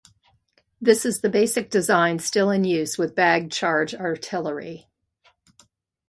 [0.81, 4.87] This is the basic design still in use with bagged charge artillery.